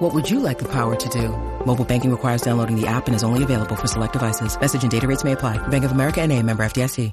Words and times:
What 0.00 0.14
would 0.14 0.30
you 0.30 0.40
like 0.40 0.58
the 0.58 0.68
power 0.68 0.96
to 0.96 1.08
do? 1.10 1.28
Mobile 1.66 1.84
banking 1.84 2.10
requires 2.10 2.40
downloading 2.42 2.74
the 2.80 2.86
app 2.88 3.06
and 3.06 3.14
is 3.14 3.22
only 3.22 3.42
available 3.44 3.76
for 3.76 3.86
select 3.86 4.14
devices. 4.14 4.58
Message 4.58 4.82
and 4.82 4.90
data 4.90 5.06
rates 5.06 5.24
may 5.24 5.32
apply. 5.32 5.58
Bank 5.68 5.84
of 5.84 5.92
America 5.92 6.20
and 6.22 6.32
a 6.32 6.42
member 6.42 6.64
FDIC. 6.64 7.12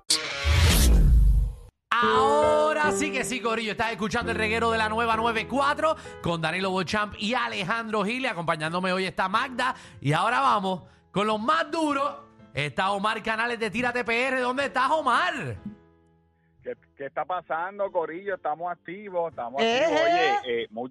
Ahora 1.92 2.92
sí 2.94 3.12
que 3.12 3.24
sí, 3.26 3.42
Corillo. 3.42 3.72
Estás 3.74 3.92
escuchando 3.92 4.32
el 4.32 4.38
reguero 4.38 4.72
de 4.72 4.78
la 4.78 4.88
nueva 4.88 5.18
94 5.18 5.96
con 6.22 6.42
Danilo 6.42 6.70
Bochamp 6.72 7.16
y 7.20 7.34
Alejandro 7.34 8.06
Gile. 8.06 8.30
Acompañándome 8.30 8.94
hoy 8.94 9.06
está 9.06 9.28
Magda. 9.28 9.76
Y 10.00 10.14
ahora 10.14 10.40
vamos 10.40 10.84
con 11.12 11.28
los 11.28 11.40
más 11.42 11.70
duros. 11.70 12.10
Está 12.54 12.92
Omar 12.92 13.22
Canales 13.22 13.60
de 13.60 13.70
Tírate 13.70 14.04
PR. 14.06 14.40
¿Dónde 14.40 14.66
estás, 14.66 14.90
Omar? 14.92 15.58
¿Qué, 16.64 16.74
qué 16.96 17.06
está 17.08 17.26
pasando, 17.26 17.92
Corillo? 17.92 18.36
Estamos 18.36 18.72
activos, 18.72 19.30
estamos 19.32 19.62
Eh. 19.62 19.82
activos. 19.84 20.02
Oye, 20.02 20.64
eh, 20.64 20.68
mu- 20.72 20.90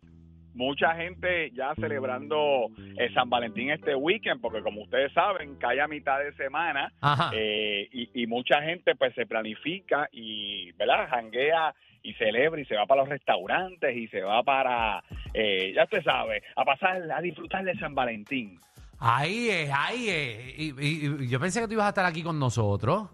mucha 0.56 0.94
gente 0.96 1.50
ya 1.52 1.74
celebrando 1.76 2.68
eh, 2.98 3.08
San 3.14 3.30
Valentín 3.30 3.70
este 3.70 3.94
weekend, 3.94 4.40
porque 4.40 4.62
como 4.62 4.82
ustedes 4.82 5.12
saben, 5.12 5.54
cae 5.56 5.80
a 5.80 5.86
mitad 5.88 6.18
de 6.18 6.32
semana 6.34 6.92
eh, 7.34 7.88
y, 7.92 8.22
y 8.22 8.26
mucha 8.26 8.62
gente 8.62 8.94
pues 8.96 9.14
se 9.14 9.26
planifica 9.26 10.08
y, 10.12 10.72
¿verdad? 10.72 11.08
Janguea 11.10 11.74
y 12.02 12.14
celebra 12.14 12.60
y 12.60 12.64
se 12.64 12.76
va 12.76 12.86
para 12.86 13.00
los 13.02 13.08
restaurantes 13.08 13.96
y 13.96 14.08
se 14.08 14.22
va 14.22 14.42
para, 14.42 15.02
eh, 15.34 15.72
ya 15.74 15.84
usted 15.84 16.02
sabe, 16.02 16.42
a 16.56 16.64
pasar, 16.64 17.02
a 17.10 17.20
disfrutar 17.20 17.64
de 17.64 17.74
San 17.78 17.94
Valentín. 17.94 18.58
Ahí 18.98 19.48
es, 19.50 19.70
ahí 19.74 20.08
es. 20.08 20.58
Y, 20.58 20.74
y- 20.80 21.24
y 21.24 21.28
yo 21.28 21.38
pensé 21.38 21.60
que 21.60 21.66
tú 21.66 21.74
ibas 21.74 21.86
a 21.86 21.90
estar 21.90 22.04
aquí 22.06 22.22
con 22.22 22.38
nosotros. 22.38 23.10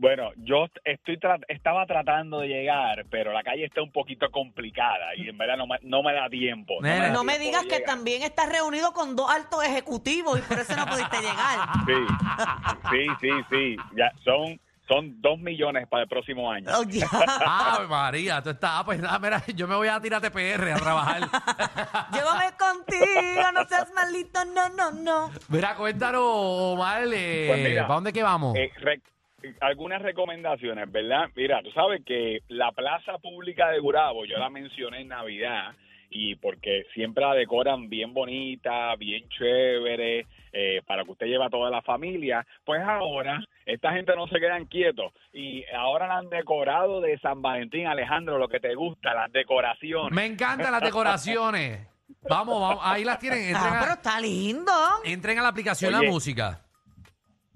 Bueno, 0.00 0.30
yo 0.36 0.66
estoy 0.84 1.16
tra- 1.18 1.44
estaba 1.48 1.84
tratando 1.84 2.38
de 2.38 2.46
llegar, 2.46 3.04
pero 3.10 3.32
la 3.32 3.42
calle 3.42 3.64
está 3.64 3.82
un 3.82 3.90
poquito 3.90 4.30
complicada 4.30 5.16
y 5.16 5.28
en 5.28 5.36
verdad 5.36 5.56
no 5.56 5.66
me, 5.66 5.76
no 5.82 6.04
me 6.04 6.12
da 6.14 6.28
tiempo. 6.30 6.74
me 6.80 6.90
Nena. 6.90 7.06
da 7.08 7.12
No 7.12 7.24
me 7.24 7.36
digas 7.40 7.64
que 7.64 7.78
llegar. 7.78 7.82
también 7.96 8.22
estás 8.22 8.48
reunido 8.48 8.92
con 8.92 9.16
dos 9.16 9.28
altos 9.28 9.64
ejecutivos 9.64 10.38
y 10.38 10.42
por 10.42 10.56
eso 10.60 10.76
no 10.76 10.86
pudiste 10.86 11.16
llegar. 11.20 11.58
Sí, 11.84 12.06
sí, 12.90 13.06
sí, 13.20 13.30
sí. 13.50 13.76
Ya 13.96 14.12
son, 14.22 14.60
son 14.86 15.20
dos 15.20 15.36
millones 15.40 15.88
para 15.88 16.04
el 16.04 16.08
próximo 16.08 16.48
año. 16.48 16.70
Oye, 16.78 17.04
Ave 17.44 17.88
María, 17.88 18.40
tú 18.40 18.50
estás. 18.50 18.70
ah, 18.74 18.82
Pues 18.84 19.00
nada, 19.00 19.18
mira, 19.18 19.42
yo 19.52 19.66
me 19.66 19.74
voy 19.74 19.88
a 19.88 20.00
Tírate 20.00 20.30
PR 20.30 20.74
a 20.74 20.76
trabajar. 20.76 21.22
llévame 22.12 22.52
contigo, 22.56 23.52
no 23.52 23.64
seas 23.66 23.90
malito, 23.96 24.44
no, 24.44 24.68
no, 24.68 24.92
no. 24.92 25.30
mira, 25.48 25.74
cuéntanos, 25.74 26.22
Omar, 26.24 27.02
eh, 27.12 27.46
Pues 27.48 27.64
mira, 27.64 27.82
¿para 27.82 27.94
dónde 27.96 28.12
que 28.12 28.22
vamos? 28.22 28.56
Eh, 28.56 28.70
algunas 29.60 30.02
recomendaciones, 30.02 30.90
¿verdad? 30.90 31.28
Mira, 31.36 31.62
tú 31.62 31.70
sabes 31.72 32.02
que 32.04 32.40
la 32.48 32.72
plaza 32.72 33.18
pública 33.18 33.70
de 33.70 33.78
Gurabo, 33.78 34.24
yo 34.24 34.38
la 34.38 34.50
mencioné 34.50 35.00
en 35.02 35.08
Navidad 35.08 35.72
y 36.10 36.36
porque 36.36 36.86
siempre 36.94 37.22
la 37.24 37.34
decoran 37.34 37.88
bien 37.88 38.14
bonita, 38.14 38.94
bien 38.96 39.28
chévere, 39.28 40.26
eh, 40.52 40.80
para 40.86 41.04
que 41.04 41.10
usted 41.12 41.26
lleve 41.26 41.44
a 41.44 41.50
toda 41.50 41.70
la 41.70 41.82
familia. 41.82 42.46
Pues 42.64 42.80
ahora, 42.82 43.44
esta 43.66 43.92
gente 43.92 44.16
no 44.16 44.26
se 44.26 44.40
quedan 44.40 44.64
quietos 44.66 45.12
y 45.32 45.64
ahora 45.76 46.08
la 46.08 46.16
han 46.18 46.30
decorado 46.30 47.00
de 47.00 47.18
San 47.18 47.42
Valentín, 47.42 47.86
Alejandro, 47.86 48.38
lo 48.38 48.48
que 48.48 48.58
te 48.58 48.74
gusta, 48.74 49.12
las 49.14 49.30
decoraciones. 49.30 50.12
Me 50.12 50.24
encantan 50.26 50.72
las 50.72 50.82
decoraciones. 50.82 51.86
Vamos, 52.28 52.58
vamos, 52.58 52.82
ahí 52.82 53.04
las 53.04 53.18
tienen. 53.18 53.38
Entren, 53.50 53.56
Ah, 53.74 53.78
pero 53.82 53.92
está 53.92 54.18
lindo. 54.18 54.72
entren 55.04 55.38
a 55.38 55.42
la 55.42 55.48
aplicación 55.48 55.94
Oye. 55.94 56.06
La 56.06 56.10
Música. 56.10 56.60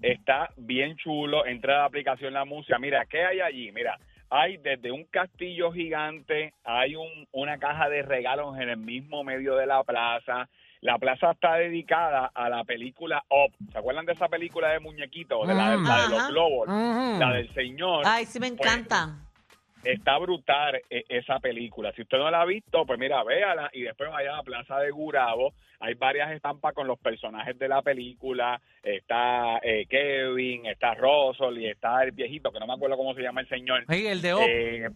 Está 0.03 0.51
bien 0.57 0.95
chulo. 0.97 1.45
Entra 1.47 1.73
a 1.75 1.77
la 1.79 1.85
aplicación 1.85 2.33
La 2.33 2.45
Música. 2.45 2.77
Mira, 2.77 3.05
¿qué 3.05 3.25
hay 3.25 3.39
allí? 3.41 3.71
Mira, 3.71 3.97
hay 4.29 4.57
desde 4.57 4.91
un 4.91 5.05
castillo 5.05 5.71
gigante, 5.71 6.53
hay 6.63 6.95
un, 6.95 7.27
una 7.31 7.57
caja 7.57 7.89
de 7.89 8.01
regalos 8.03 8.55
en 8.59 8.69
el 8.69 8.77
mismo 8.77 9.23
medio 9.23 9.55
de 9.55 9.65
la 9.65 9.83
plaza. 9.83 10.47
La 10.81 10.97
plaza 10.97 11.31
está 11.31 11.55
dedicada 11.55 12.29
a 12.33 12.49
la 12.49 12.63
película 12.65 13.23
Up. 13.29 13.53
¿Se 13.71 13.77
acuerdan 13.77 14.05
de 14.05 14.13
esa 14.13 14.27
película 14.27 14.67
de 14.69 14.79
muñequitos? 14.79 15.47
De 15.47 15.53
la, 15.53 15.71
de- 15.71 15.77
la 15.81 16.01
de 16.03 16.09
los 16.09 16.27
globos. 16.27 16.67
La 16.67 17.31
del 17.33 17.53
señor. 17.53 18.03
Ay, 18.05 18.25
sí 18.25 18.39
me 18.39 18.51
Pues, 18.51 18.69
encanta. 18.69 19.15
Está 19.83 20.17
brutal 20.17 20.81
eh, 20.89 21.03
esa 21.09 21.39
película. 21.39 21.91
Si 21.93 22.01
usted 22.01 22.17
no 22.17 22.31
la 22.31 22.41
ha 22.41 22.45
visto, 22.45 22.85
pues 22.85 22.97
mira, 22.97 23.23
véala 23.23 23.69
y 23.73 23.81
después 23.81 24.09
vaya 24.09 24.33
a 24.33 24.37
la 24.37 24.43
Plaza 24.43 24.79
de 24.79 24.91
Gurabo. 24.91 25.53
Hay 25.79 25.95
varias 25.95 26.31
estampas 26.31 26.73
con 26.73 26.87
los 26.87 26.97
personajes 26.99 27.59
de 27.59 27.67
la 27.67 27.81
película. 27.81 28.61
Está 28.81 29.59
eh, 29.61 29.85
Kevin, 29.89 30.65
está 30.65 30.93
Russell 30.95 31.57
y 31.57 31.67
está 31.67 32.03
el 32.03 32.11
viejito, 32.11 32.51
que 32.51 32.59
no 32.59 32.67
me 32.67 32.73
acuerdo 32.73 32.95
cómo 32.95 33.13
se 33.13 33.21
llama 33.21 33.41
el 33.41 33.49
señor. 33.49 33.83
Sí, 33.89 34.07
el 34.07 34.21
de 34.21 34.33
Op. 34.33 34.41
Eh, 34.47 34.89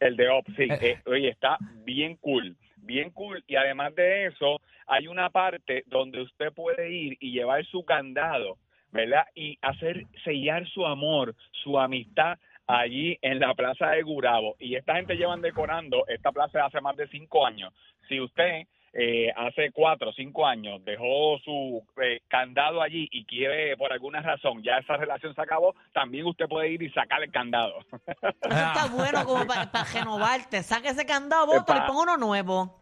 el 0.00 0.16
de 0.16 0.28
Op, 0.28 0.46
sí. 0.56 0.68
Eh, 0.68 0.98
oye, 1.06 1.28
está 1.28 1.56
bien 1.84 2.16
cool, 2.16 2.56
bien 2.78 3.10
cool. 3.10 3.44
Y 3.46 3.54
además 3.54 3.94
de 3.94 4.26
eso, 4.26 4.60
hay 4.88 5.06
una 5.06 5.30
parte 5.30 5.84
donde 5.86 6.22
usted 6.22 6.52
puede 6.52 6.90
ir 6.90 7.16
y 7.20 7.30
llevar 7.30 7.64
su 7.66 7.84
candado, 7.84 8.58
¿verdad? 8.90 9.26
Y 9.34 9.58
hacer 9.62 10.04
sellar 10.24 10.66
su 10.68 10.84
amor, 10.84 11.36
su 11.62 11.78
amistad 11.78 12.38
allí 12.68 13.18
en 13.22 13.40
la 13.40 13.54
plaza 13.54 13.90
de 13.90 14.02
Gurabo. 14.02 14.54
Y 14.60 14.76
esta 14.76 14.94
gente 14.94 15.16
llevan 15.16 15.40
decorando 15.40 16.06
esta 16.06 16.30
plaza 16.30 16.64
hace 16.64 16.80
más 16.80 16.96
de 16.96 17.08
cinco 17.08 17.44
años. 17.44 17.72
Si 18.08 18.20
usted 18.20 18.66
eh, 18.92 19.32
hace 19.36 19.70
cuatro 19.72 20.10
o 20.10 20.12
cinco 20.12 20.46
años 20.46 20.84
dejó 20.84 21.38
su 21.40 21.82
eh, 22.02 22.20
candado 22.28 22.80
allí 22.80 23.08
y 23.10 23.24
quiere, 23.24 23.76
por 23.76 23.92
alguna 23.92 24.20
razón, 24.20 24.62
ya 24.62 24.78
esa 24.78 24.96
relación 24.96 25.34
se 25.34 25.42
acabó, 25.42 25.74
también 25.92 26.26
usted 26.26 26.46
puede 26.46 26.70
ir 26.70 26.82
y 26.82 26.90
sacar 26.90 27.22
el 27.22 27.30
candado. 27.30 27.80
Eso 27.80 28.32
está 28.42 28.86
bueno 28.94 29.24
como 29.24 29.46
para 29.46 29.68
renovarte. 29.92 30.62
Saca 30.62 30.90
ese 30.90 31.04
candado, 31.04 31.46
bota 31.46 31.74
y 31.76 31.80
Pa- 31.80 31.86
pon 31.86 31.96
uno 32.02 32.16
nuevo. 32.16 32.78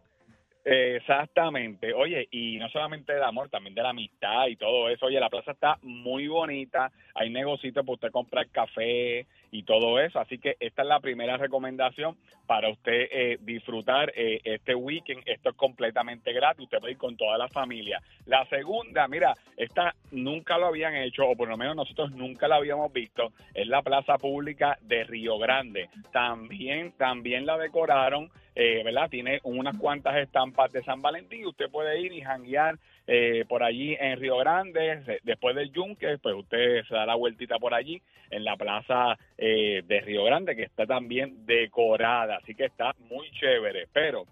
Exactamente. 0.68 1.94
Oye, 1.94 2.26
y 2.32 2.56
no 2.58 2.68
solamente 2.70 3.12
del 3.12 3.22
amor, 3.22 3.48
también 3.48 3.72
de 3.74 3.82
la 3.82 3.90
amistad 3.90 4.48
y 4.48 4.56
todo 4.56 4.88
eso. 4.88 5.06
Oye, 5.06 5.20
la 5.20 5.30
plaza 5.30 5.52
está 5.52 5.78
muy 5.82 6.26
bonita. 6.26 6.90
Hay 7.14 7.30
negocios 7.30 7.72
para 7.72 7.92
usted 7.92 8.10
comprar 8.10 8.48
café 8.48 9.26
y 9.50 9.62
todo 9.62 10.00
eso. 10.00 10.20
Así 10.20 10.38
que 10.38 10.56
esta 10.60 10.82
es 10.82 10.88
la 10.88 11.00
primera 11.00 11.36
recomendación 11.36 12.16
para 12.46 12.68
usted 12.68 13.08
eh, 13.10 13.38
disfrutar 13.40 14.12
eh, 14.14 14.40
este 14.44 14.74
weekend. 14.74 15.22
Esto 15.26 15.50
es 15.50 15.56
completamente 15.56 16.32
gratis. 16.32 16.64
Usted 16.64 16.78
puede 16.78 16.92
ir 16.92 16.98
con 16.98 17.16
toda 17.16 17.38
la 17.38 17.48
familia. 17.48 18.00
La 18.26 18.44
segunda, 18.46 19.08
mira, 19.08 19.34
esta 19.56 19.94
nunca 20.10 20.58
lo 20.58 20.66
habían 20.66 20.94
hecho, 20.94 21.26
o 21.26 21.36
por 21.36 21.48
lo 21.48 21.56
menos 21.56 21.76
nosotros 21.76 22.12
nunca 22.12 22.48
la 22.48 22.56
habíamos 22.56 22.92
visto. 22.92 23.32
Es 23.54 23.66
la 23.66 23.82
plaza 23.82 24.18
pública 24.18 24.78
de 24.82 25.04
Río 25.04 25.38
Grande. 25.38 25.88
También, 26.12 26.92
también 26.92 27.46
la 27.46 27.58
decoraron 27.58 28.30
eh, 28.58 28.82
¿verdad? 28.82 29.10
Tiene 29.10 29.38
unas 29.42 29.76
cuantas 29.76 30.16
estampas 30.16 30.72
de 30.72 30.82
San 30.82 31.02
Valentín 31.02 31.46
usted 31.46 31.70
puede 31.70 32.00
ir 32.00 32.12
y 32.12 32.22
janguear 32.22 32.78
eh, 33.06 33.44
por 33.48 33.62
allí 33.62 33.96
en 33.98 34.18
Río 34.18 34.36
Grande. 34.38 35.20
Después 35.22 35.54
del 35.56 35.72
Yunque, 35.72 36.18
pues 36.18 36.34
usted 36.34 36.84
se 36.88 36.94
da 36.94 37.06
la 37.06 37.14
vueltita 37.14 37.58
por 37.58 37.74
allí 37.74 38.00
en 38.30 38.44
la 38.44 38.56
plaza 38.56 39.16
eh, 39.38 39.82
de 39.86 40.00
Río 40.00 40.24
Grande, 40.24 40.56
que 40.56 40.64
está 40.64 40.86
también 40.86 41.46
decorada, 41.46 42.36
así 42.42 42.54
que 42.54 42.64
está 42.66 42.92
muy 43.10 43.30
chévere. 43.32 43.86
Pero 43.92 44.24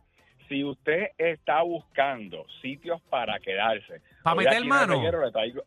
si 0.48 0.64
usted 0.64 1.08
está 1.16 1.62
buscando 1.62 2.44
sitios 2.60 3.00
para 3.10 3.38
quedarse, 3.38 4.00
Pa' 4.22 4.32
hoy 4.34 4.44
meter 4.44 4.64
mano. 4.64 4.94
reguero 4.96 5.24
le 5.24 5.30
traigo- 5.32 5.62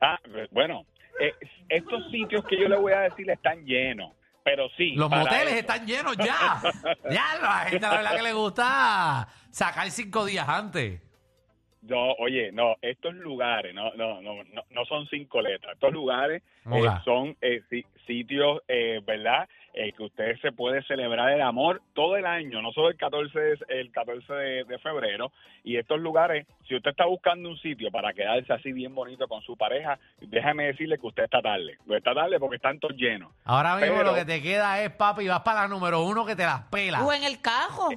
Ah, 0.00 0.18
bueno, 0.50 0.84
eh, 1.20 1.32
estos 1.68 2.10
sitios 2.10 2.44
que 2.46 2.56
yo 2.60 2.68
le 2.68 2.76
voy 2.76 2.92
a 2.92 3.00
decir 3.00 3.28
están 3.30 3.64
llenos. 3.64 4.12
Pero 4.44 4.68
sí. 4.76 4.94
Los 4.96 5.08
para 5.08 5.22
moteles 5.22 5.48
eso. 5.52 5.60
están 5.60 5.86
llenos 5.86 6.16
ya. 6.16 6.60
ya, 7.10 7.24
la 7.40 7.66
gente 7.68 7.86
la 7.86 7.94
verdad 7.96 8.16
que 8.16 8.22
le 8.22 8.32
gusta 8.32 9.28
sacar 9.50 9.88
cinco 9.92 10.24
días 10.24 10.48
antes. 10.48 11.00
No, 11.82 12.12
oye, 12.20 12.52
no, 12.52 12.76
estos 12.80 13.12
lugares 13.14 13.74
no, 13.74 13.92
no, 13.94 14.20
no, 14.22 14.44
no, 14.44 14.62
no 14.70 14.84
son 14.84 15.06
cinco 15.08 15.40
letras. 15.42 15.74
Estos 15.74 15.92
lugares 15.92 16.42
eh, 16.72 16.82
son 17.04 17.36
eh, 17.40 17.62
si- 17.68 17.84
sitios, 18.06 18.60
eh, 18.68 19.00
¿verdad? 19.04 19.48
Eh, 19.74 19.92
que 19.92 20.02
usted 20.04 20.38
se 20.42 20.52
puede 20.52 20.82
celebrar 20.84 21.30
el 21.32 21.40
amor 21.40 21.80
todo 21.94 22.16
el 22.16 22.26
año, 22.26 22.60
no 22.62 22.72
solo 22.72 22.88
el 22.90 22.96
14, 22.96 23.36
de- 23.38 23.58
el 23.70 23.90
14 23.90 24.32
de, 24.32 24.64
de 24.64 24.78
febrero. 24.78 25.32
Y 25.64 25.76
estos 25.76 25.98
lugares, 25.98 26.46
si 26.68 26.76
usted 26.76 26.90
está 26.90 27.06
buscando 27.06 27.48
un 27.48 27.56
sitio 27.58 27.90
para 27.90 28.12
quedarse 28.12 28.52
así 28.52 28.70
bien 28.72 28.94
bonito 28.94 29.26
con 29.26 29.42
su 29.42 29.56
pareja, 29.56 29.98
déjame 30.20 30.66
decirle 30.66 30.98
que 30.98 31.06
usted 31.06 31.24
está 31.24 31.40
tarde. 31.42 31.78
Usted 31.80 31.96
está 31.96 32.14
tarde 32.14 32.38
porque 32.38 32.56
están 32.56 32.78
todos 32.78 32.94
llenos. 32.96 33.32
Ahora 33.44 33.76
mismo 33.76 33.96
Pero- 33.96 34.10
lo 34.10 34.14
que 34.14 34.24
te 34.26 34.40
queda 34.42 34.80
es, 34.82 34.90
papi, 34.92 35.26
vas 35.26 35.40
para 35.40 35.62
la 35.62 35.68
número 35.68 36.02
uno 36.04 36.24
que 36.26 36.36
te 36.36 36.44
las 36.44 36.62
pela. 36.64 37.02
O 37.02 37.12
en 37.12 37.24
el 37.24 37.40
cajo. 37.40 37.88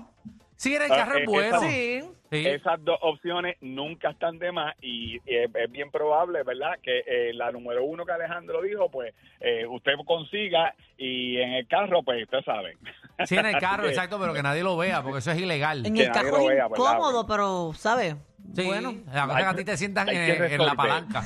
Sí, 0.55 0.73
en 0.73 0.83
el 0.83 0.91
Ah, 0.91 0.95
carro 0.95 1.17
es 1.19 1.25
bueno. 1.27 1.59
Sí. 1.59 2.01
Sí. 2.43 2.47
Esas 2.47 2.83
dos 2.83 2.97
opciones 3.01 3.57
nunca 3.61 4.11
están 4.11 4.39
de 4.39 4.51
más 4.51 4.75
y, 4.81 5.17
es, 5.25 5.49
es 5.53 5.71
bien 5.71 5.91
probable, 5.91 6.43
¿verdad? 6.43 6.77
Que 6.81 7.03
eh, 7.05 7.33
la 7.33 7.51
número 7.51 7.83
uno 7.83 8.05
que 8.05 8.11
Alejandro 8.11 8.61
dijo, 8.61 8.89
pues 8.89 9.13
eh, 9.39 9.65
usted 9.67 9.93
consiga 10.05 10.73
y 10.97 11.37
en 11.37 11.53
el 11.53 11.67
carro, 11.67 12.03
pues 12.03 12.23
usted 12.23 12.41
sabe. 12.43 12.77
Sí, 13.25 13.37
en 13.37 13.45
el 13.45 13.57
carro, 13.59 13.87
exacto, 13.87 14.19
pero 14.19 14.33
que 14.33 14.43
nadie 14.43 14.63
lo 14.63 14.77
vea, 14.77 15.01
porque 15.01 15.19
eso 15.19 15.31
es 15.31 15.39
ilegal. 15.39 15.85
En 15.85 15.97
el 15.97 16.11
carro 16.11 16.37
es 16.37 16.47
vea, 16.47 16.67
¿verdad? 16.67 16.77
incómodo, 16.77 17.27
pero, 17.27 17.73
¿sabes? 17.73 18.15
Sí, 18.53 18.63
Bueno. 18.65 18.93
la 19.11 19.25
cosa 19.25 19.39
es 19.39 19.43
que 19.43 19.49
a 19.49 19.55
ti 19.55 19.65
te 19.65 19.77
sientan 19.77 20.09
en, 20.09 20.57
la 20.59 20.75
palanca. 20.75 21.23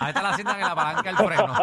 A 0.00 0.08
esta 0.08 0.22
la 0.22 0.32
sientan 0.34 0.56
en 0.56 0.66
la 0.66 0.74
palanca 0.74 1.02
del 1.02 1.16
freno. 1.28 1.54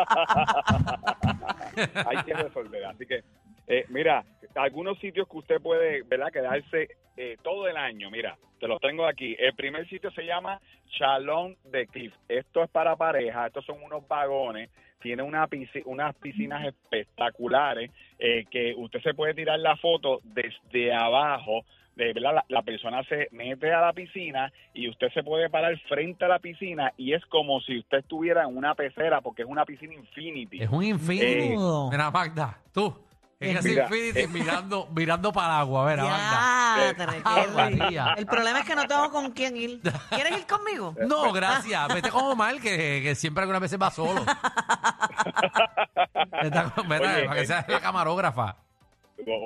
hay 2.10 2.24
que 2.24 2.34
resolver. 2.34 2.86
Así 2.86 3.06
que, 3.06 3.24
eh, 3.70 3.86
mira, 3.90 4.26
algunos 4.56 4.98
sitios 5.00 5.28
que 5.30 5.38
usted 5.38 5.62
puede, 5.62 6.02
¿verdad? 6.02 6.32
Quedarse 6.32 6.90
eh, 7.16 7.38
todo 7.44 7.68
el 7.68 7.78
año. 7.78 8.10
Mira, 8.10 8.36
te 8.60 8.68
los 8.68 8.82
tengo 8.82 9.06
aquí. 9.06 9.36
El 9.38 9.54
primer 9.54 9.88
sitio 9.88 10.10
se 10.12 10.26
llama 10.26 10.60
Chalón 10.98 11.56
de 11.66 11.86
Cliff. 11.86 12.14
Esto 12.28 12.64
es 12.64 12.70
para 12.72 12.96
pareja. 12.96 13.46
Estos 13.46 13.66
son 13.66 13.82
unos 13.84 14.08
vagones. 14.08 14.72
Tiene 15.00 15.22
una 15.22 15.48
unas 15.86 16.16
piscinas 16.16 16.66
espectaculares 16.66 17.92
eh, 18.18 18.46
que 18.50 18.74
usted 18.76 19.02
se 19.02 19.14
puede 19.14 19.36
tirar 19.36 19.60
la 19.60 19.78
foto 19.78 20.20
desde 20.24 20.92
abajo. 20.92 21.64
De, 21.96 22.14
¿verdad? 22.14 22.34
La, 22.34 22.46
la 22.48 22.62
persona 22.64 23.04
se 23.04 23.28
mete 23.32 23.72
a 23.72 23.82
la 23.82 23.94
piscina 23.94 24.52
y 24.74 24.90
usted 24.90 25.10
se 25.14 25.22
puede 25.22 25.50
parar 25.50 25.78
frente 25.90 26.26
a 26.26 26.30
la 26.30 26.40
piscina 26.40 26.94
y 26.98 27.14
es 27.14 27.24
como 27.26 27.60
si 27.62 27.78
usted 27.78 28.00
estuviera 28.00 28.44
en 28.44 28.56
una 28.56 28.74
pecera 28.74 29.22
porque 29.22 29.44
es 29.44 29.48
una 29.48 29.66
piscina 29.66 29.94
infinity. 29.94 30.64
Es 30.64 30.70
un 30.70 30.84
infinity. 30.84 31.54
Eh, 31.54 31.58
Mira, 31.92 32.10
Magda, 32.10 32.58
tú. 32.74 33.09
Es 33.42 33.54
que 33.54 33.58
es 33.60 33.64
Mira, 33.64 33.84
infinity 33.86 34.20
eh. 34.20 34.28
mirando, 34.28 34.88
mirando 34.94 35.32
para 35.32 35.48
el 35.48 35.54
agua. 35.62 35.96
Ya, 35.96 36.90
Eh, 36.90 36.94
Terry. 36.94 37.24
María. 37.56 38.14
El 38.18 38.26
problema 38.26 38.60
es 38.60 38.66
que 38.66 38.76
no 38.76 38.86
tengo 38.86 39.10
con 39.12 39.32
quién 39.32 39.56
ir. 39.56 39.80
¿Quieres 40.10 40.38
ir 40.40 40.46
conmigo? 40.46 40.94
No, 41.08 41.32
gracias. 41.32 41.88
Vete 41.94 42.10
como 42.10 42.36
mal, 42.36 42.60
que, 42.60 43.00
que 43.02 43.16
siempre 43.16 43.44
algunas 43.44 43.62
veces 43.62 43.80
va 43.82 43.92
solo. 43.92 44.26
Vete, 46.42 46.58
a- 46.58 46.74
vete, 46.86 47.08
Oye, 47.08 47.24
para 47.26 47.34
que 47.36 47.42
eh, 47.42 47.46
sea 47.48 47.66
la 47.68 47.80
camarógrafa. 47.80 48.58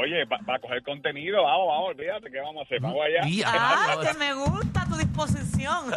Oye, 0.02 0.26
para 0.28 0.60
coger 0.60 0.82
contenido, 0.84 1.44
vamos, 1.44 1.68
vamos, 1.68 1.90
olvídate, 1.90 2.32
¿qué 2.32 2.40
vamos 2.40 2.62
a 2.62 2.66
hacer? 2.66 2.80
Vamos 2.80 2.98
allá. 3.06 3.22
Ah, 3.48 3.96
que 4.02 4.18
me 4.18 4.34
gusta 4.34 4.86
tu 4.86 4.96
disposición. 4.98 5.92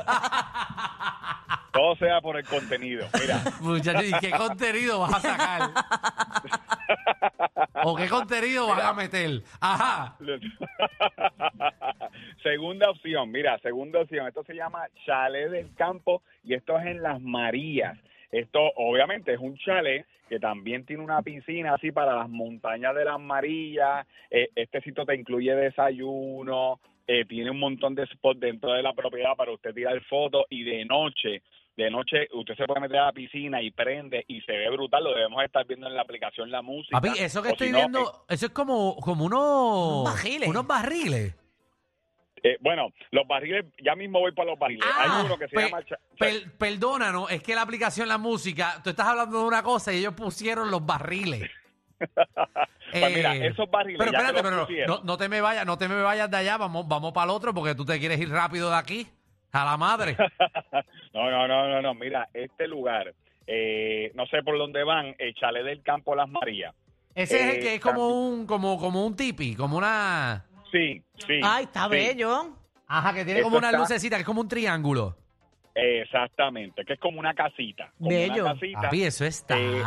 Todo 1.72 1.94
sea 1.96 2.20
por 2.22 2.38
el 2.38 2.44
contenido. 2.46 3.06
Mira, 3.20 3.42
Muchachos, 3.60 4.04
¿y 4.04 4.12
qué 4.18 4.30
contenido 4.30 5.00
vas 5.00 5.14
a 5.14 5.20
sacar? 5.20 5.70
¿O 7.88 7.94
qué 7.94 8.08
contenido 8.08 8.66
vas 8.66 8.82
a 8.82 8.94
meter? 8.94 9.42
Ajá. 9.60 10.16
segunda 12.42 12.90
opción, 12.90 13.30
mira, 13.30 13.60
segunda 13.60 14.00
opción. 14.00 14.26
Esto 14.26 14.42
se 14.42 14.56
llama 14.56 14.88
Chalet 15.04 15.52
del 15.52 15.72
Campo 15.76 16.20
y 16.42 16.54
esto 16.54 16.76
es 16.80 16.86
en 16.86 17.00
Las 17.00 17.20
Marías. 17.20 17.96
Esto, 18.32 18.58
obviamente, 18.74 19.34
es 19.34 19.38
un 19.38 19.56
chalet 19.58 20.04
que 20.28 20.40
también 20.40 20.84
tiene 20.84 21.04
una 21.04 21.22
piscina 21.22 21.74
así 21.74 21.92
para 21.92 22.16
las 22.16 22.28
montañas 22.28 22.92
de 22.96 23.04
Las 23.04 23.20
Marías. 23.20 24.04
Eh, 24.32 24.48
este 24.56 24.80
sitio 24.80 25.06
te 25.06 25.14
incluye 25.14 25.54
desayuno, 25.54 26.80
eh, 27.06 27.24
tiene 27.24 27.52
un 27.52 27.60
montón 27.60 27.94
de 27.94 28.04
spots 28.08 28.40
dentro 28.40 28.72
de 28.72 28.82
la 28.82 28.94
propiedad 28.94 29.36
para 29.36 29.52
usted 29.52 29.72
tirar 29.72 30.02
fotos 30.06 30.44
y 30.50 30.64
de 30.64 30.84
noche. 30.86 31.40
De 31.76 31.90
noche 31.90 32.28
usted 32.32 32.56
se 32.56 32.64
puede 32.64 32.80
meter 32.80 32.98
a 32.98 33.06
la 33.06 33.12
piscina 33.12 33.60
y 33.60 33.70
prende 33.70 34.24
y 34.28 34.40
se 34.42 34.52
ve 34.52 34.70
brutal. 34.70 35.04
Lo 35.04 35.14
debemos 35.14 35.44
estar 35.44 35.66
viendo 35.66 35.86
en 35.86 35.94
la 35.94 36.02
aplicación 36.02 36.50
La 36.50 36.62
Música. 36.62 36.98
Papi, 37.00 37.18
eso 37.18 37.42
que 37.42 37.48
O 37.48 37.52
estoy 37.52 37.66
si 37.66 37.72
no, 37.72 37.78
viendo, 37.80 38.24
eso 38.28 38.46
es 38.46 38.52
como, 38.52 38.96
como 38.96 39.24
unos... 39.26 40.00
Unos 40.02 40.04
barriles. 40.14 40.48
Unos 40.48 40.66
barriles. 40.66 41.34
Eh, 42.42 42.56
bueno, 42.60 42.92
los 43.10 43.26
barriles, 43.26 43.66
ya 43.82 43.94
mismo 43.94 44.20
voy 44.20 44.32
para 44.32 44.50
los 44.50 44.58
barriles. 44.58 44.86
Ah, 44.86 45.02
Hay 45.20 45.26
uno 45.26 45.36
que 45.36 45.48
se 45.48 45.56
llama... 45.60 45.80
Per- 46.18 46.52
perdónanos, 46.56 47.30
es 47.30 47.42
que 47.42 47.54
la 47.54 47.62
aplicación 47.62 48.08
La 48.08 48.18
Música, 48.18 48.80
tú 48.82 48.90
estás 48.90 49.08
hablando 49.08 49.40
de 49.40 49.44
una 49.46 49.62
cosa 49.62 49.92
y 49.92 49.98
ellos 49.98 50.14
pusieron 50.14 50.70
los 50.70 50.84
barriles. 50.84 51.50
Pues 52.92 53.16
mira, 53.16 53.34
esos 53.34 53.68
barriles 53.68 53.98
Pero 53.98 54.12
ya 54.12 54.18
espérate, 54.18 54.42
pero 54.42 54.86
no, 54.86 55.00
no 55.02 55.16
te 55.18 55.28
me 55.28 55.40
vayas, 55.40 55.66
no 55.66 55.76
te 55.76 55.88
me 55.88 56.00
vayas 56.00 56.30
de 56.30 56.36
allá, 56.36 56.56
vamos, 56.56 56.86
vamos 56.86 57.12
para 57.12 57.24
el 57.24 57.30
otro 57.30 57.52
porque 57.52 57.74
tú 57.74 57.84
te 57.84 57.98
quieres 57.98 58.20
ir 58.20 58.30
rápido 58.30 58.70
de 58.70 58.76
aquí. 58.76 59.08
A 59.50 59.64
la 59.64 59.76
madre. 59.76 60.16
no, 61.16 61.30
no, 61.30 61.48
no, 61.48 61.68
no, 61.68 61.82
no. 61.82 61.94
Mira, 61.94 62.28
este 62.34 62.68
lugar, 62.68 63.12
eh, 63.46 64.12
no 64.14 64.26
sé 64.26 64.42
por 64.42 64.56
dónde 64.58 64.84
van, 64.84 65.14
el 65.18 65.34
chalet 65.34 65.64
del 65.64 65.82
Campo 65.82 66.14
Las 66.14 66.28
Marías. 66.28 66.74
Ese 67.14 67.36
es 67.36 67.42
el 67.54 67.56
Eh, 67.56 67.60
que 67.60 67.74
es 67.76 67.80
como 67.80 68.08
un, 68.08 68.46
como, 68.46 68.78
como 68.78 69.04
un 69.06 69.16
tipi, 69.16 69.54
como 69.56 69.78
una. 69.78 70.44
Sí, 70.70 71.02
sí. 71.26 71.40
Ay, 71.42 71.64
está 71.64 71.84
sí, 71.84 71.90
bello. 71.90 72.56
Ajá, 72.88 73.14
que 73.14 73.24
tiene 73.24 73.40
Eso 73.40 73.46
como 73.46 73.58
una 73.58 73.68
está- 73.68 73.78
lucecita, 73.78 74.16
que 74.16 74.20
es 74.22 74.26
como 74.26 74.42
un 74.42 74.48
triángulo. 74.48 75.16
Exactamente, 75.74 76.84
que 76.84 76.94
es 76.94 77.00
como 77.00 77.20
una 77.20 77.34
casita. 77.34 77.90
Como 77.98 78.10
Bello. 78.10 78.44
una 78.44 78.54
casita 78.54 78.80
Papi, 78.82 79.02
eso 79.04 79.24
está. 79.24 79.56
Eh, 79.58 79.82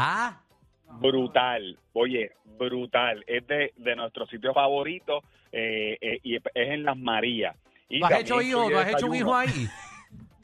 brutal. 0.99 1.77
Oye, 1.93 2.31
brutal. 2.57 3.23
Es 3.27 3.45
de, 3.47 3.73
de 3.77 3.95
nuestro 3.95 4.25
sitio 4.27 4.53
favorito 4.53 5.23
eh, 5.51 5.97
eh, 6.01 6.19
y 6.23 6.35
es 6.35 6.41
en 6.53 6.83
Las 6.83 6.97
Marías. 6.97 7.55
Y 7.89 7.99
¿Tú 7.99 8.05
has 8.05 8.11
también 8.11 8.25
hecho 8.25 8.41
hijo? 8.41 8.59
incluye 8.65 8.73
¿Tú 8.75 8.79
has 8.79 8.93
hecho 8.95 9.07
un 9.07 9.15
hijo 9.15 9.35
ahí? 9.35 9.67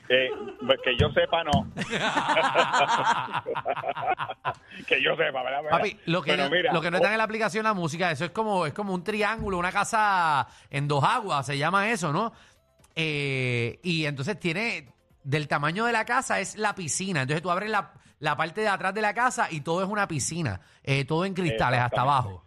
Eh, 0.08 0.30
que 0.84 0.96
yo 0.98 1.10
sepa, 1.12 1.44
no. 1.44 1.68
que 4.88 5.02
yo 5.02 5.16
sepa, 5.16 5.42
¿verdad? 5.44 5.62
Papi, 5.70 6.00
lo 6.06 6.22
que, 6.22 6.38
mira, 6.50 6.72
lo 6.72 6.80
que 6.82 6.92
no 6.92 6.98
está 6.98 7.12
en 7.12 7.18
la 7.18 7.24
aplicación 7.24 7.64
la 7.64 7.74
música, 7.74 8.12
eso 8.12 8.26
es 8.26 8.32
como, 8.32 8.68
es 8.68 8.74
como 8.74 8.94
un 8.94 9.04
triángulo, 9.04 9.58
una 9.58 9.72
casa 9.72 10.48
en 10.70 10.88
dos 10.88 11.04
aguas, 11.04 11.46
se 11.46 11.58
llama 11.58 11.90
eso, 11.90 12.14
¿no? 12.14 12.34
Eh, 12.96 13.80
y 13.84 14.06
entonces 14.06 14.40
tiene, 14.40 14.94
del 15.24 15.48
tamaño 15.48 15.86
de 15.86 15.92
la 15.92 16.06
casa 16.06 16.40
es 16.40 16.56
la 16.56 16.76
piscina. 16.76 17.24
Entonces 17.24 17.42
tú 17.42 17.50
abres 17.50 17.70
la, 17.70 17.94
la 18.20 18.38
parte 18.38 18.62
de 18.62 18.68
atrás 18.68 18.94
de 18.94 19.02
la 19.02 19.14
casa 19.14 19.48
y 19.50 19.62
todo 19.62 19.84
es 19.84 19.90
una 19.90 20.08
piscina, 20.08 20.62
eh, 20.84 21.06
todo 21.06 21.26
en 21.26 21.34
cristales 21.34 21.80
hasta 21.80 22.02
abajo. 22.02 22.45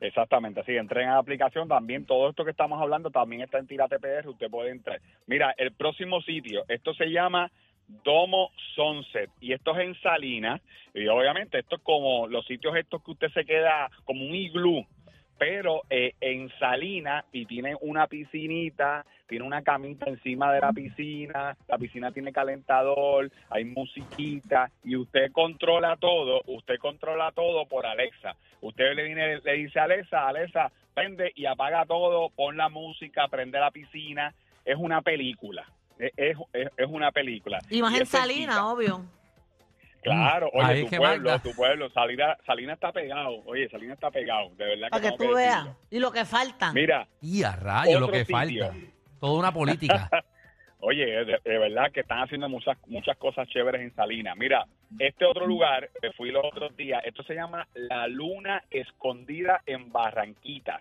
Exactamente, 0.00 0.62
sí, 0.64 0.76
entren 0.76 1.08
a 1.08 1.14
la 1.14 1.18
aplicación 1.18 1.68
también, 1.68 2.04
todo 2.04 2.28
esto 2.28 2.44
que 2.44 2.50
estamos 2.50 2.80
hablando 2.80 3.10
también 3.10 3.42
está 3.42 3.58
en 3.58 3.66
Tírate 3.66 3.98
PR, 3.98 4.28
usted 4.28 4.50
puede 4.50 4.70
entrar. 4.70 5.00
Mira, 5.26 5.54
el 5.56 5.72
próximo 5.72 6.20
sitio, 6.22 6.64
esto 6.68 6.94
se 6.94 7.06
llama 7.06 7.50
Domo 8.04 8.50
Sunset 8.74 9.30
y 9.40 9.52
esto 9.52 9.74
es 9.76 9.86
en 9.86 9.94
Salinas 10.00 10.60
y 10.94 11.06
obviamente 11.08 11.58
esto 11.58 11.76
es 11.76 11.82
como 11.82 12.26
los 12.28 12.46
sitios 12.46 12.76
estos 12.76 13.02
que 13.02 13.12
usted 13.12 13.30
se 13.32 13.44
queda 13.44 13.90
como 14.04 14.24
un 14.24 14.34
iglú, 14.34 14.86
pero 15.38 15.82
eh, 15.88 16.14
en 16.20 16.50
Salinas 16.58 17.24
y 17.32 17.46
tiene 17.46 17.76
una 17.80 18.06
piscinita, 18.06 19.06
tiene 19.28 19.44
una 19.44 19.62
camita 19.62 20.06
encima 20.06 20.52
de 20.52 20.60
la 20.60 20.72
piscina, 20.72 21.56
la 21.68 21.78
piscina 21.78 22.10
tiene 22.10 22.32
calentador, 22.32 23.30
hay 23.50 23.64
musiquita 23.64 24.70
y 24.84 24.96
usted 24.96 25.30
controla 25.32 25.96
todo, 25.96 26.42
usted 26.46 26.78
controla 26.78 27.30
todo 27.32 27.66
por 27.66 27.86
Alexa. 27.86 28.34
Usted 28.60 28.94
le, 28.94 29.04
viene, 29.04 29.38
le 29.40 29.52
dice 29.52 29.78
a 29.78 29.84
Alexa, 29.84 30.26
Alexa, 30.26 30.72
prende 30.94 31.32
y 31.36 31.46
apaga 31.46 31.86
todo, 31.86 32.30
pon 32.30 32.56
la 32.56 32.68
música, 32.68 33.28
prende 33.28 33.60
la 33.60 33.70
piscina, 33.70 34.34
es 34.64 34.76
una 34.76 35.02
película. 35.02 35.64
Es, 35.98 36.12
es, 36.16 36.36
es 36.76 36.86
una 36.88 37.10
película. 37.12 37.58
Y 37.70 37.82
más 37.82 37.98
en. 37.98 38.06
Salinas, 38.06 38.58
obvio. 38.60 39.04
Claro, 40.02 40.50
ahí 40.54 40.74
oye, 40.74 40.84
tu 40.84 40.90
que 40.90 40.96
pueblo, 40.98 41.30
manda. 41.30 41.42
tu 41.42 41.54
pueblo, 41.54 41.90
Salina, 41.90 42.36
Salina 42.46 42.72
está 42.74 42.92
pegado, 42.92 43.42
oye, 43.46 43.68
Salina 43.68 43.94
está 43.94 44.10
pegado, 44.10 44.50
de 44.56 44.64
verdad 44.64 44.88
Para 44.90 45.02
que 45.02 45.16
tengo 45.16 45.32
tú 45.32 45.36
veas. 45.36 45.68
Y 45.90 45.98
lo 45.98 46.12
que 46.12 46.24
falta. 46.24 46.72
Mira, 46.72 47.08
Y 47.20 47.42
a 47.42 47.52
rayos, 47.56 48.00
lo 48.00 48.08
que 48.10 48.20
sitio. 48.24 48.36
falta. 48.36 48.74
Toda 49.20 49.38
una 49.38 49.52
política. 49.52 50.08
Oye, 50.80 51.04
de, 51.24 51.40
de 51.44 51.58
verdad 51.58 51.90
que 51.92 52.00
están 52.00 52.20
haciendo 52.22 52.48
muchas 52.48 52.78
muchas 52.86 53.16
cosas 53.16 53.48
chéveres 53.48 53.80
en 53.80 53.92
Salinas. 53.96 54.36
Mira, 54.36 54.64
este 55.00 55.24
otro 55.24 55.44
lugar, 55.44 55.90
que 56.00 56.12
fui 56.12 56.30
los 56.30 56.44
otros 56.44 56.76
días, 56.76 57.02
esto 57.04 57.24
se 57.24 57.34
llama 57.34 57.66
La 57.74 58.06
Luna 58.06 58.62
Escondida 58.70 59.60
en 59.66 59.90
Barranquitas. 59.90 60.80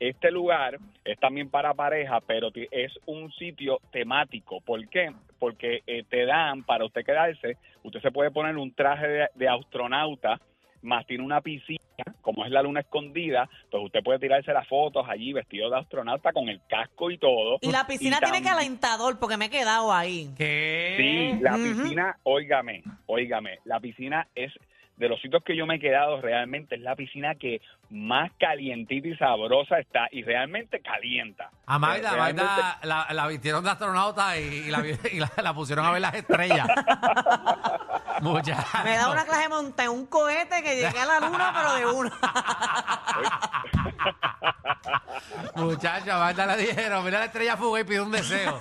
Este 0.00 0.30
lugar 0.30 0.78
es 1.04 1.18
también 1.20 1.50
para 1.50 1.74
pareja, 1.74 2.20
pero 2.22 2.48
es 2.54 2.92
un 3.04 3.30
sitio 3.32 3.80
temático. 3.92 4.62
¿Por 4.62 4.88
qué? 4.88 5.12
Porque 5.38 5.82
eh, 5.86 6.04
te 6.08 6.24
dan, 6.24 6.62
para 6.64 6.86
usted 6.86 7.04
quedarse, 7.04 7.58
usted 7.82 8.00
se 8.00 8.10
puede 8.10 8.30
poner 8.30 8.56
un 8.56 8.72
traje 8.74 9.06
de, 9.06 9.28
de 9.34 9.48
astronauta, 9.48 10.40
más 10.80 11.06
tiene 11.06 11.22
una 11.22 11.42
piscina, 11.42 11.78
como 12.22 12.46
es 12.46 12.50
la 12.50 12.62
luna 12.62 12.80
escondida, 12.80 13.46
pues 13.70 13.84
usted 13.84 14.02
puede 14.02 14.18
tirarse 14.18 14.54
las 14.54 14.66
fotos 14.66 15.04
allí 15.06 15.34
vestido 15.34 15.68
de 15.68 15.78
astronauta 15.78 16.32
con 16.32 16.48
el 16.48 16.62
casco 16.66 17.10
y 17.10 17.18
todo. 17.18 17.58
Y 17.60 17.70
la 17.70 17.86
piscina 17.86 18.18
tiene 18.20 18.38
también- 18.40 18.54
calentador 18.54 19.18
porque 19.18 19.36
me 19.36 19.46
he 19.46 19.50
quedado 19.50 19.92
ahí. 19.92 20.30
¿Qué? 20.38 20.94
Sí, 20.96 21.42
la 21.42 21.56
piscina, 21.56 22.16
óigame, 22.22 22.82
óigame, 23.04 23.58
la 23.64 23.78
piscina 23.80 24.26
es 24.34 24.50
de 25.00 25.08
los 25.08 25.20
sitios 25.20 25.42
que 25.42 25.56
yo 25.56 25.66
me 25.66 25.76
he 25.76 25.80
quedado 25.80 26.20
realmente 26.20 26.74
es 26.74 26.80
la 26.82 26.94
piscina 26.94 27.34
que 27.34 27.60
más 27.88 28.30
calientita 28.38 29.08
y 29.08 29.16
sabrosa 29.16 29.78
está 29.80 30.06
y 30.12 30.22
realmente 30.22 30.80
calienta. 30.80 31.50
A 31.66 31.78
Magda, 31.78 32.12
Realmente- 32.12 32.42
Magda 32.44 32.78
la, 32.82 33.06
la 33.10 33.26
vistieron 33.26 33.64
de 33.64 33.70
astronauta 33.70 34.38
y, 34.38 34.42
y 34.42 34.70
la, 34.70 34.80
vi- 34.80 34.94
y 35.12 35.18
la- 35.18 35.32
la 35.42 35.54
pusieron 35.54 35.86
a 35.86 35.90
ver 35.92 36.02
las 36.02 36.14
estrellas. 36.14 36.68
Muchachos. 38.20 38.84
Me 38.84 38.96
da 38.96 39.10
una 39.10 39.24
clase 39.24 39.42
de 39.42 39.48
monte, 39.48 39.88
un 39.88 40.04
cohete 40.06 40.62
que 40.62 40.74
llegué 40.76 40.98
a 41.00 41.06
la 41.06 41.20
luna, 41.26 41.52
pero 41.56 41.74
de 41.74 41.86
uno. 41.98 42.10
Muchacha, 45.56 46.18
Magda 46.18 46.46
le 46.56 46.62
dijeron, 46.62 47.04
mira 47.04 47.18
la 47.20 47.24
estrella 47.26 47.56
fugaz 47.56 47.82
y 47.82 47.84
pide 47.86 48.00
un 48.00 48.10
deseo. 48.12 48.58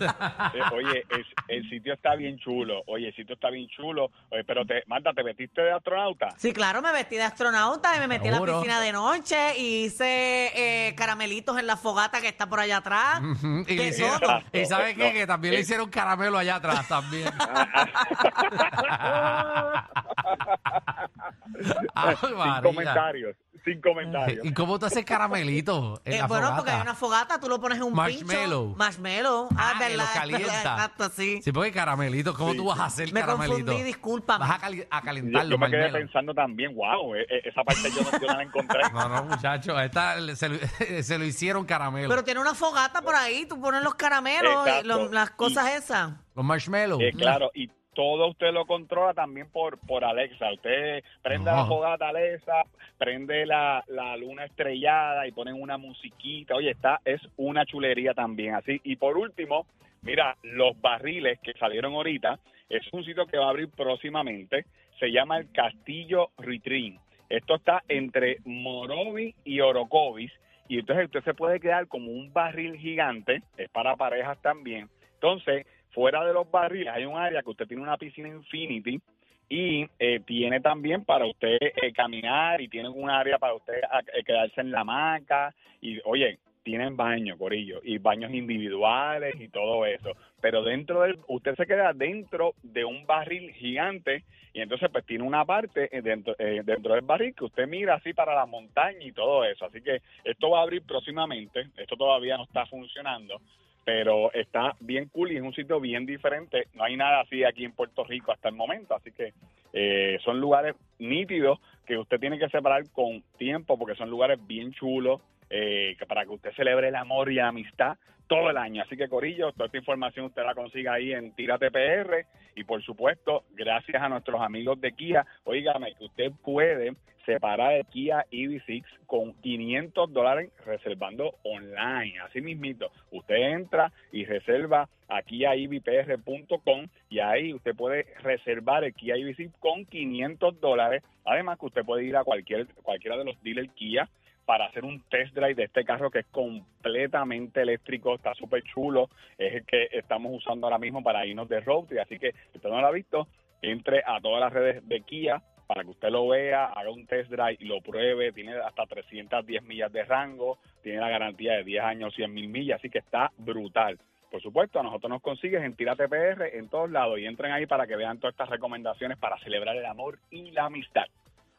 Eh, 0.00 0.60
Oye, 0.72 1.04
es- 1.10 1.26
el 1.48 1.68
sitio 1.70 1.94
está 1.94 2.14
bien 2.16 2.38
chulo. 2.38 2.82
Oye, 2.86 3.08
el 3.08 3.14
sitio 3.14 3.34
está 3.34 3.50
bien 3.50 3.68
chulo. 3.68 4.10
Oye, 4.30 4.44
pero 4.44 4.64
te, 4.64 4.82
Marta, 4.86 5.12
¿te 5.12 5.22
metiste 5.22 5.62
de 5.62 5.72
astronauta? 5.76 6.34
Sí, 6.38 6.52
claro, 6.52 6.82
me 6.82 6.92
vestí 6.92 7.16
de 7.16 7.22
astronauta 7.22 7.96
y 7.96 8.00
me 8.00 8.08
metí 8.08 8.26
en 8.26 8.32
la 8.32 8.36
Seguro. 8.38 8.60
piscina 8.60 8.80
de 8.80 8.92
noche 8.92 9.58
y 9.58 9.84
hice 9.84 10.86
eh, 10.88 10.94
caramelitos 10.96 11.58
en 11.58 11.66
la 11.66 11.76
fogata 11.76 12.20
que 12.20 12.28
está 12.28 12.48
por 12.48 12.60
allá 12.60 12.78
atrás. 12.78 13.20
Ujú, 13.20 13.60
y, 13.66 13.74
De 13.76 13.76
le 13.76 13.88
hicieron- 13.88 14.20
todo. 14.20 14.40
y 14.52 14.64
¿sabes 14.66 14.96
qué? 14.96 15.06
No, 15.08 15.12
Que 15.12 15.26
también 15.26 15.52
le 15.54 15.60
eh. 15.60 15.62
hicieron 15.62 15.88
caramelo 15.90 16.38
allá 16.38 16.56
atrás 16.56 16.86
también. 16.88 17.28
Ay, 21.94 22.16
Sin 22.20 22.36
María. 22.36 22.62
comentarios. 22.62 23.36
Sin 23.66 23.80
comentarios. 23.80 24.46
¿Y 24.46 24.52
cómo 24.54 24.78
tú 24.78 24.86
haces 24.86 25.04
caramelito 25.04 26.00
en 26.04 26.12
Eh, 26.14 26.18
la 26.18 26.26
bueno, 26.28 26.44
fogata? 26.46 26.56
porque 26.56 26.70
hay 26.70 26.80
una 26.82 26.94
fogata, 26.94 27.40
tú 27.40 27.48
lo 27.48 27.60
pones 27.60 27.78
en 27.78 27.84
un 27.84 27.94
Marshmallow. 27.94 28.64
pincho. 28.66 28.78
Marshmallow. 28.78 29.48
Ah, 29.56 29.72
Ah, 29.74 29.78
que 29.88 29.96
lo 29.96 30.04
calienta. 30.14 30.46
Exacto, 30.56 31.08
sí. 31.10 31.40
Sí, 31.42 31.50
porque 31.50 31.72
caramelitos, 31.72 32.36
¿cómo 32.36 32.54
tú 32.54 32.66
vas 32.66 32.78
a 32.78 32.84
hacer 32.84 33.12
Me 33.12 33.20
caramelitos? 33.20 33.58
confundí, 33.64 33.82
discúlpame. 33.82 34.38
Vas 34.46 34.50
a, 34.56 34.58
cali- 34.60 34.86
a 34.88 35.00
Yo, 35.00 35.04
calentar 35.04 35.46
yo 35.48 35.58
me 35.58 35.68
quedé 35.70 35.90
pensando 35.90 36.32
también, 36.32 36.76
wow, 36.76 37.14
eh, 37.16 37.26
eh, 37.28 37.40
esa 37.44 37.64
parte 37.64 37.90
yo 37.90 38.02
no, 38.02 38.10
yo 38.20 38.26
no 38.28 38.36
la 38.36 38.42
encontré. 38.44 38.80
No, 38.94 39.08
no, 39.08 39.24
muchachos, 39.24 39.80
esta 39.82 40.16
le- 40.16 40.36
se, 40.36 40.48
lo- 40.48 40.58
se 41.02 41.18
lo 41.18 41.24
hicieron 41.24 41.64
caramelo. 41.66 42.08
Pero 42.08 42.22
tiene 42.22 42.38
una 42.40 42.54
fogata 42.54 43.02
por 43.02 43.16
ahí, 43.16 43.46
tú 43.46 43.60
pones 43.60 43.82
los 43.82 43.96
caramelos 43.96 44.64
y 44.64 44.68
Exacto. 44.68 44.86
lo- 44.86 45.12
las 45.12 45.30
cosas 45.32 45.72
esas. 45.74 46.12
los 46.36 46.44
marshmallows. 46.44 47.02
Eh, 47.02 47.10
claro, 47.12 47.50
y 47.52 47.68
todo 47.96 48.28
usted 48.28 48.52
lo 48.52 48.66
controla 48.66 49.14
también 49.14 49.50
por, 49.50 49.78
por 49.78 50.04
Alexa. 50.04 50.52
Usted 50.52 51.02
prende 51.22 51.50
la 51.50 51.64
fogata 51.64 52.10
Alexa, 52.10 52.64
prende 52.98 53.46
la, 53.46 53.82
la 53.88 54.14
luna 54.18 54.44
estrellada 54.44 55.26
y 55.26 55.32
ponen 55.32 55.60
una 55.60 55.78
musiquita. 55.78 56.54
Oye, 56.54 56.72
está, 56.72 57.00
es 57.06 57.22
una 57.38 57.64
chulería 57.64 58.12
también. 58.12 58.54
Así 58.54 58.82
Y 58.84 58.96
por 58.96 59.16
último, 59.16 59.66
mira, 60.02 60.36
los 60.42 60.78
barriles 60.78 61.40
que 61.40 61.54
salieron 61.54 61.94
ahorita, 61.94 62.38
es 62.68 62.82
un 62.92 63.02
sitio 63.02 63.26
que 63.26 63.38
va 63.38 63.46
a 63.46 63.50
abrir 63.50 63.70
próximamente. 63.70 64.66
Se 65.00 65.10
llama 65.10 65.38
el 65.38 65.50
Castillo 65.50 66.32
Retreat. 66.36 67.00
Esto 67.30 67.54
está 67.54 67.82
entre 67.88 68.40
Morovi 68.44 69.34
y 69.42 69.60
Orocovis. 69.60 70.32
Y 70.68 70.80
entonces 70.80 71.06
usted 71.06 71.24
se 71.24 71.34
puede 71.34 71.60
quedar 71.60 71.88
como 71.88 72.10
un 72.10 72.30
barril 72.30 72.76
gigante, 72.76 73.42
es 73.56 73.70
para 73.70 73.96
parejas 73.96 74.36
también. 74.42 74.90
Entonces, 75.14 75.66
fuera 75.96 76.22
de 76.26 76.34
los 76.34 76.50
barriles 76.50 76.92
hay 76.92 77.06
un 77.06 77.16
área 77.16 77.42
que 77.42 77.48
usted 77.48 77.66
tiene 77.66 77.82
una 77.82 77.96
piscina 77.96 78.28
Infinity 78.28 79.00
y 79.48 79.88
eh, 79.98 80.20
tiene 80.26 80.60
también 80.60 81.06
para 81.06 81.24
usted 81.24 81.56
eh, 81.60 81.90
caminar 81.94 82.60
y 82.60 82.68
tiene 82.68 82.90
un 82.90 83.08
área 83.08 83.38
para 83.38 83.54
usted 83.54 83.80
ah, 83.90 84.02
eh, 84.12 84.22
quedarse 84.22 84.60
en 84.60 84.72
la 84.72 84.80
hamaca 84.80 85.54
y 85.80 85.98
oye, 86.04 86.38
tienen 86.66 86.96
baño, 86.96 87.38
corillo, 87.38 87.80
y 87.82 87.98
baños 87.98 88.32
individuales 88.32 89.36
y 89.40 89.48
todo 89.48 89.86
eso. 89.86 90.10
Pero 90.40 90.64
dentro 90.64 91.02
del, 91.02 91.16
usted 91.28 91.54
se 91.54 91.64
queda 91.64 91.92
dentro 91.94 92.54
de 92.62 92.84
un 92.84 93.06
barril 93.06 93.52
gigante 93.52 94.24
y 94.52 94.60
entonces 94.60 94.90
pues 94.90 95.06
tiene 95.06 95.22
una 95.22 95.44
parte 95.44 95.88
eh, 95.96 96.02
dentro, 96.02 96.34
eh, 96.40 96.62
dentro 96.64 96.94
del 96.94 97.04
barril 97.04 97.36
que 97.36 97.44
usted 97.44 97.68
mira 97.68 97.94
así 97.94 98.12
para 98.12 98.34
la 98.34 98.46
montaña 98.46 98.98
y 99.00 99.12
todo 99.12 99.44
eso. 99.44 99.64
Así 99.64 99.80
que 99.80 100.02
esto 100.24 100.50
va 100.50 100.58
a 100.58 100.62
abrir 100.64 100.82
próximamente, 100.82 101.68
esto 101.76 101.96
todavía 101.96 102.36
no 102.36 102.42
está 102.42 102.66
funcionando, 102.66 103.40
pero 103.86 104.32
está 104.32 104.74
bien 104.80 105.08
cool 105.10 105.30
y 105.30 105.36
es 105.36 105.42
un 105.42 105.54
sitio 105.54 105.78
bien 105.78 106.06
diferente. 106.06 106.66
No 106.74 106.82
hay 106.82 106.96
nada 106.96 107.20
así 107.20 107.44
aquí 107.44 107.64
en 107.64 107.70
Puerto 107.70 108.02
Rico 108.02 108.32
hasta 108.32 108.48
el 108.48 108.56
momento, 108.56 108.96
así 108.96 109.12
que 109.12 109.32
eh, 109.72 110.18
son 110.24 110.40
lugares 110.40 110.74
nítidos 110.98 111.60
que 111.86 111.96
usted 111.96 112.18
tiene 112.18 112.36
que 112.36 112.48
separar 112.48 112.82
con 112.90 113.22
tiempo 113.38 113.78
porque 113.78 113.94
son 113.94 114.10
lugares 114.10 114.44
bien 114.44 114.72
chulos 114.72 115.20
eh, 115.50 115.96
para 116.08 116.24
que 116.24 116.30
usted 116.30 116.52
celebre 116.56 116.88
el 116.88 116.96
amor 116.96 117.30
y 117.30 117.36
la 117.36 117.46
amistad 117.46 117.96
todo 118.26 118.50
el 118.50 118.56
año. 118.56 118.82
Así 118.82 118.96
que 118.96 119.08
Corillo, 119.08 119.52
toda 119.52 119.66
esta 119.66 119.78
información 119.78 120.26
usted 120.26 120.42
la 120.42 120.56
consiga 120.56 120.94
ahí 120.94 121.12
en 121.12 121.30
Tírate 121.36 121.70
PR 121.70 122.26
y 122.56 122.64
por 122.64 122.82
supuesto, 122.82 123.44
gracias 123.52 124.02
a 124.02 124.08
nuestros 124.08 124.40
amigos 124.40 124.80
de 124.80 124.94
Kia, 124.94 125.24
oígame 125.44 125.94
que 125.94 126.06
usted 126.06 126.32
puede 126.42 126.96
separar 127.26 127.74
el 127.74 127.84
Kia 127.86 128.24
EV6 128.30 128.84
con 129.06 129.34
500 129.42 130.12
dólares 130.12 130.50
reservando 130.64 131.34
online. 131.42 132.18
Así 132.20 132.40
mismito, 132.40 132.90
usted 133.10 133.34
entra 133.34 133.92
y 134.12 134.24
reserva 134.24 134.88
a 135.08 135.22
KiaEVPR.com 135.22 136.86
y 137.10 137.18
ahí 137.18 137.52
usted 137.52 137.74
puede 137.74 138.06
reservar 138.22 138.84
el 138.84 138.94
Kia 138.94 139.16
EV6 139.16 139.52
con 139.58 139.84
500 139.84 140.60
dólares. 140.60 141.02
Además 141.24 141.58
que 141.58 141.66
usted 141.66 141.84
puede 141.84 142.04
ir 142.04 142.16
a 142.16 142.24
cualquier 142.24 142.66
cualquiera 142.82 143.18
de 143.18 143.24
los 143.24 143.42
dealers 143.42 143.72
Kia 143.74 144.08
para 144.46 144.66
hacer 144.66 144.84
un 144.84 145.02
test 145.10 145.34
drive 145.34 145.56
de 145.56 145.64
este 145.64 145.84
carro 145.84 146.10
que 146.10 146.20
es 146.20 146.26
completamente 146.26 147.62
eléctrico, 147.62 148.14
está 148.14 148.32
súper 148.34 148.62
chulo, 148.62 149.10
es 149.36 149.54
el 149.54 149.66
que 149.66 149.88
estamos 149.90 150.32
usando 150.32 150.66
ahora 150.68 150.78
mismo 150.78 151.02
para 151.02 151.26
irnos 151.26 151.48
de 151.48 151.58
road 151.60 151.86
trip, 151.86 152.00
así 152.00 152.16
que 152.18 152.30
si 152.52 152.58
usted 152.58 152.70
no 152.70 152.80
lo 152.80 152.86
ha 152.86 152.92
visto, 152.92 153.26
entre 153.60 154.04
a 154.06 154.20
todas 154.20 154.40
las 154.40 154.52
redes 154.52 154.86
de 154.88 155.00
Kia 155.00 155.42
para 155.66 155.82
que 155.82 155.90
usted 155.90 156.10
lo 156.10 156.28
vea, 156.28 156.66
haga 156.66 156.90
un 156.90 157.06
test 157.06 157.30
drive 157.30 157.56
y 157.58 157.64
lo 157.64 157.80
pruebe, 157.80 158.32
tiene 158.32 158.56
hasta 158.56 158.86
310 158.86 159.62
millas 159.64 159.92
de 159.92 160.04
rango, 160.04 160.58
tiene 160.82 161.00
la 161.00 161.08
garantía 161.08 161.54
de 161.54 161.64
10 161.64 161.84
años, 161.84 162.14
100 162.14 162.32
mil 162.32 162.48
millas, 162.48 162.78
así 162.78 162.88
que 162.88 162.98
está 162.98 163.32
brutal. 163.38 163.98
Por 164.30 164.42
supuesto, 164.42 164.80
a 164.80 164.82
nosotros 164.82 165.10
nos 165.10 165.22
consigues 165.22 165.62
en 165.62 165.74
Tírate 165.74 166.08
PR 166.08 166.56
en 166.56 166.68
todos 166.68 166.90
lados 166.90 167.18
y 167.18 167.26
entren 167.26 167.52
ahí 167.52 167.66
para 167.66 167.86
que 167.86 167.96
vean 167.96 168.18
todas 168.18 168.34
estas 168.34 168.50
recomendaciones 168.50 169.18
para 169.18 169.38
celebrar 169.38 169.76
el 169.76 169.86
amor 169.86 170.18
y 170.30 170.50
la 170.50 170.66
amistad. 170.66 171.04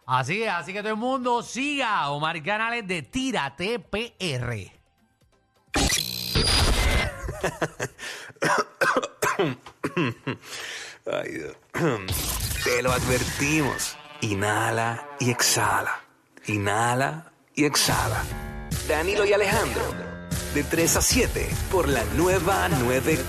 Así 0.06 0.44
es, 0.44 0.50
así 0.50 0.74
que 0.74 0.80
todo 0.80 0.92
el 0.92 0.98
mundo 0.98 1.42
siga 1.42 2.00
a 2.00 2.12
Omar 2.12 2.42
Canales 2.44 2.88
de 2.88 3.02
Tírate 3.02 3.80
PR. 3.80 4.78
Ay, 11.06 11.32
Dios. 11.32 11.56
Te 12.68 12.84
lo 12.84 12.92
advertimos. 12.92 13.96
Inhala 14.20 15.08
y 15.22 15.32
exhala. 15.32 16.02
Inhala 16.48 17.32
y 17.56 17.64
exhala. 17.64 18.22
Danilo 18.90 19.24
y 19.24 19.32
Alejandro. 19.32 19.84
De 20.54 20.66
3 20.66 20.98
a 20.98 21.02
7 21.02 21.50
por 21.72 21.88
la 21.88 22.04
nueva 22.18 22.68
94. 22.68 23.24